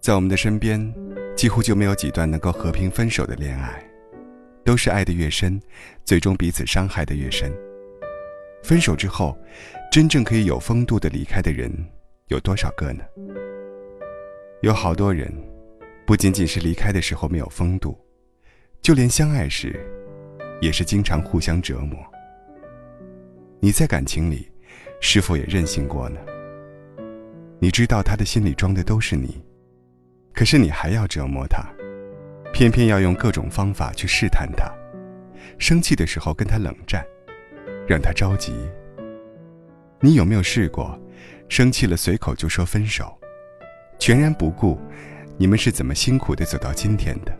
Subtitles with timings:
[0.00, 0.92] 在我们的身边，
[1.34, 3.82] 几乎就没有几段能够和平分手的恋爱，
[4.64, 5.58] 都是爱得越深，
[6.04, 7.50] 最终彼此伤害的越深。
[8.62, 9.34] 分手之后，
[9.90, 11.72] 真正可以有风度的离开的人，
[12.28, 13.02] 有多少个呢？
[14.60, 15.32] 有好多人，
[16.04, 17.98] 不仅仅是离开的时候没有风度，
[18.82, 19.80] 就连相爱时，
[20.60, 21.98] 也是经常互相折磨。
[23.58, 24.50] 你在感情里，
[25.00, 26.18] 是否也任性过呢？
[27.58, 29.42] 你知道他的心里装的都是你。
[30.32, 31.64] 可是你还要折磨他，
[32.52, 34.70] 偏偏要用各种方法去试探他。
[35.58, 37.02] 生气的时候跟他冷战，
[37.88, 38.52] 让他着急。
[40.00, 41.00] 你有没有试过，
[41.48, 43.18] 生气了随口就说分手，
[43.98, 44.78] 全然不顾
[45.38, 47.32] 你们是怎么辛苦的走到今天的？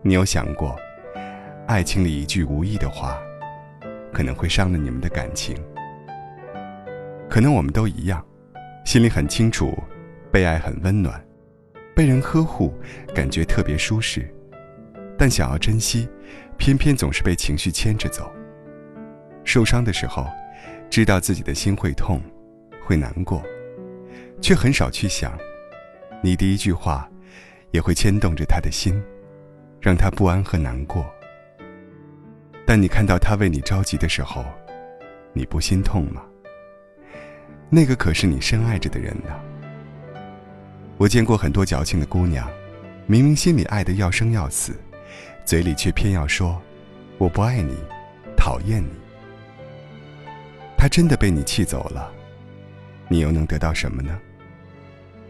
[0.00, 0.74] 你有想过，
[1.66, 3.20] 爱情里一句无意的话，
[4.14, 5.54] 可能会伤了你们的感情？
[7.32, 8.22] 可能我们都一样，
[8.84, 9.72] 心里很清楚，
[10.30, 11.18] 被爱很温暖。
[11.96, 12.74] 被人呵护，
[13.14, 14.30] 感觉特别舒适，
[15.16, 16.06] 但想要珍惜，
[16.58, 18.30] 偏偏总是被情绪牵着走。
[19.44, 20.26] 受伤的时候，
[20.90, 22.20] 知道自己的心会痛，
[22.84, 23.42] 会难过，
[24.42, 25.32] 却很少去想，
[26.22, 27.10] 你第一句话，
[27.70, 29.02] 也会牵动着他的心，
[29.80, 31.02] 让他不安和难过。
[32.66, 34.44] 但你看到他为你着急的时候，
[35.32, 36.22] 你不心痛吗？
[37.74, 39.32] 那个可是你深爱着的人呢。
[40.98, 42.46] 我见过很多矫情的姑娘，
[43.06, 44.74] 明明心里爱得要生要死，
[45.42, 46.60] 嘴里却偏要说
[47.16, 47.74] “我不爱你，
[48.36, 48.90] 讨厌你”。
[50.76, 52.12] 他真的被你气走了，
[53.08, 54.20] 你又能得到什么呢？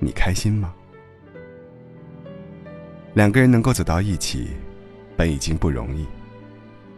[0.01, 0.75] 你开心吗？
[3.15, 4.49] 两个人能够走到一起，
[5.17, 6.05] 本已经不容易，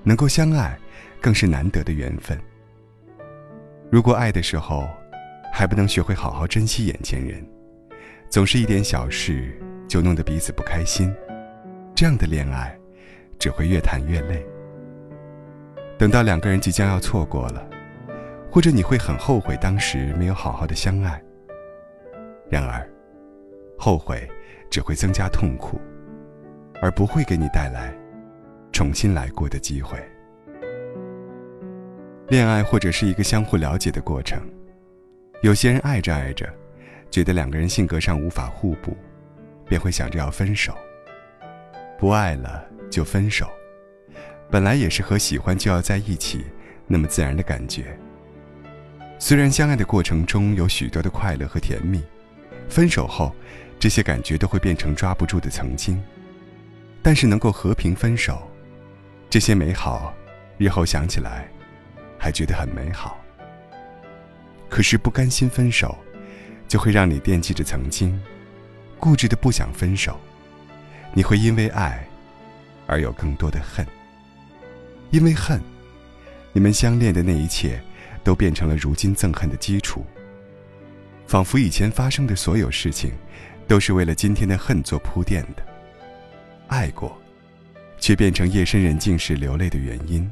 [0.05, 0.75] 能够相爱，
[1.21, 2.41] 更是难得的缘分。
[3.91, 4.89] 如果爱的时候，
[5.57, 7.41] 还不能学会好好珍惜眼前人。
[8.29, 11.15] 总是一点小事就弄得彼此不开心，
[11.95, 12.77] 这样的恋爱
[13.39, 14.45] 只会越谈越累。
[15.97, 17.65] 等到两个人即将要错过了，
[18.51, 21.23] 或者你会很后悔当时没有好好的相爱。
[22.51, 22.85] 然而，
[23.79, 24.29] 后悔
[24.69, 25.81] 只会增加痛苦，
[26.83, 27.95] 而不会给你带来
[28.73, 29.97] 重新来过的机会。
[32.27, 34.43] 恋爱或者是一个相互了解的过程，
[35.45, 36.51] 有些人爱着爱着。
[37.11, 38.97] 觉得两个人性格上无法互补，
[39.69, 40.75] 便会想着要分手。
[41.99, 43.47] 不爱了就分手，
[44.51, 46.47] 本来也是和喜欢就要在一起
[46.87, 47.97] 那么自然的感觉。
[49.19, 52.03] 虽然相爱的过程中有许多的快乐和甜蜜，
[52.67, 53.31] 分手后
[53.79, 56.03] 这些感觉都会变成抓不住的曾经。
[57.03, 58.51] 但是能够和平分手，
[59.29, 60.15] 这些美好，
[60.57, 61.47] 日后想起来，
[62.19, 63.21] 还觉得很美好。
[64.69, 65.97] 可是不甘心分手。
[66.67, 68.19] 就会让你惦记着曾经，
[68.99, 70.19] 固执的不想分手。
[71.13, 72.05] 你会因为爱，
[72.87, 73.87] 而有更多的恨。
[75.11, 75.61] 因为恨，
[76.53, 77.81] 你们相恋的那一切，
[78.25, 80.05] 都变成了如今憎恨的基础。
[81.27, 83.13] 仿佛以前发生的所有事情，
[83.69, 85.63] 都是为了今天的恨做铺垫的。
[86.67, 87.17] 爱过，
[87.99, 90.29] 却变成夜深人静时流泪的原因，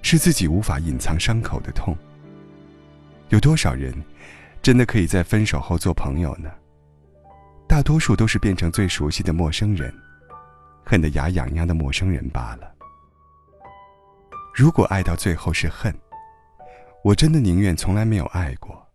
[0.00, 1.94] 是自己无法隐藏伤口的痛。
[3.32, 3.94] 有多少人？
[4.60, 6.50] 真的可以在分手后做朋友呢？
[7.66, 9.92] 大多数都是变成最熟悉的陌生人，
[10.84, 12.70] 恨得牙痒痒的陌生人罢了。
[14.54, 15.94] 如果爱到最后是恨，
[17.02, 18.86] 我真的宁愿从来没有爱过。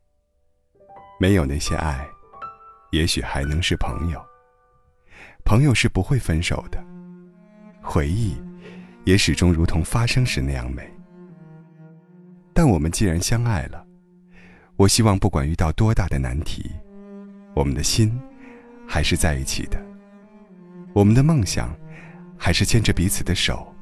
[1.20, 2.08] 没有那些爱，
[2.92, 4.24] 也许还能是朋友。
[5.44, 6.80] 朋友是不会分手的，
[7.82, 8.40] 回忆
[9.04, 10.88] 也始终如同发生时那样美。
[12.54, 13.87] 但我们既然相爱了。
[14.78, 16.72] 我希望，不管遇到多大的难题，
[17.56, 18.16] 我们的心
[18.88, 19.84] 还是在一起的。
[20.94, 21.76] 我们的梦想
[22.38, 23.74] 还是牵着彼此的手，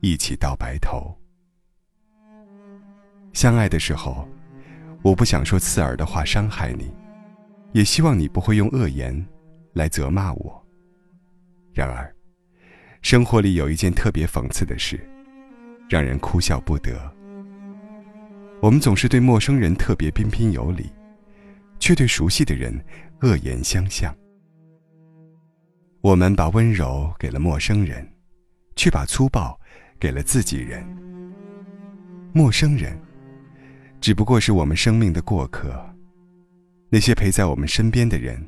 [0.00, 1.16] 一起到白头。
[3.32, 4.28] 相爱的时候，
[5.00, 6.92] 我不想说刺耳的话伤害你，
[7.70, 9.24] 也希望你不会用恶言
[9.74, 10.66] 来责骂我。
[11.72, 12.12] 然而，
[13.00, 14.98] 生活里有一件特别讽刺的事，
[15.88, 17.16] 让人哭笑不得。
[18.60, 20.90] 我们总是对陌生人特别彬彬有礼，
[21.78, 22.76] 却对熟悉的人
[23.20, 24.14] 恶言相向。
[26.00, 28.06] 我们把温柔给了陌生人，
[28.74, 29.58] 却把粗暴
[30.00, 30.84] 给了自己人。
[32.32, 32.98] 陌生人
[34.00, 35.72] 只不过是我们生命的过客，
[36.88, 38.44] 那些陪在我们身边的人，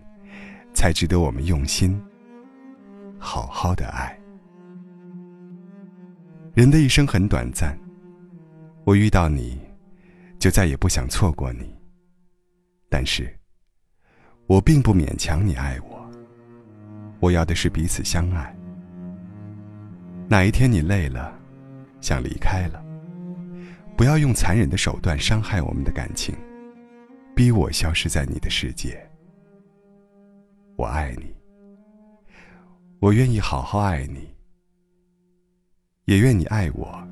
[0.75, 2.01] 才值得我们用心
[3.17, 4.19] 好好的爱。
[6.53, 7.79] 人的一生很短暂，
[8.83, 9.70] 我遇到你。
[10.41, 11.73] 就再也不想错过你。
[12.89, 13.33] 但是，
[14.47, 16.11] 我并不勉强你爱我。
[17.21, 18.57] 我要的是彼此相爱。
[20.27, 21.39] 哪一天你累了，
[22.01, 22.83] 想离开了，
[23.97, 26.35] 不要用残忍的手段伤害我们的感情，
[27.37, 28.99] 逼我消失在你的世界。
[30.77, 31.35] 我爱你，
[32.99, 34.35] 我愿意好好爱你，
[36.07, 37.07] 也愿你爱我。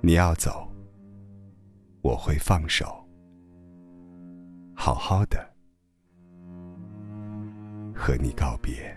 [0.00, 0.69] 你要走，
[2.02, 2.86] 我会放手，
[4.74, 5.38] 好好的
[7.94, 8.96] 和你告别。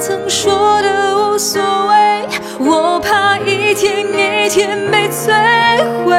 [0.00, 2.28] 曾说的无所谓，
[2.60, 5.32] 我怕一天一天被摧
[6.04, 6.14] 毁。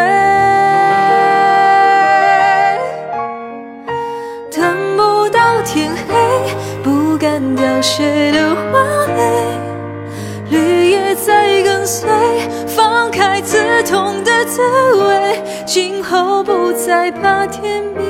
[4.51, 6.13] 等不到天黑，
[6.83, 8.81] 不敢凋谢的花
[9.15, 9.21] 蕾，
[10.49, 12.09] 绿叶在跟随，
[12.67, 14.61] 放开刺痛的滋
[15.07, 18.09] 味，今后不再怕天明。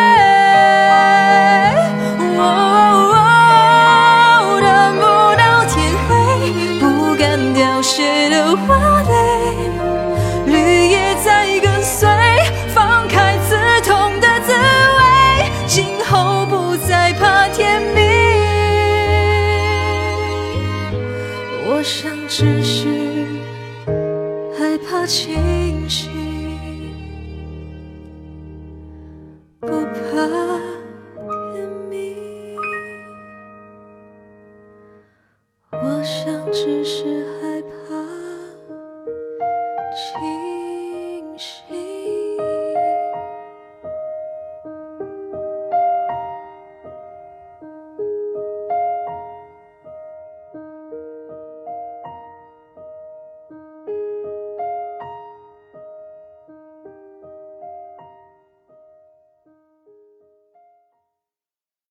[22.41, 22.87] 只是
[24.57, 26.09] 害怕清醒，
[29.59, 30.25] 不怕
[31.53, 32.57] 天明。
[35.71, 37.30] 我想只是。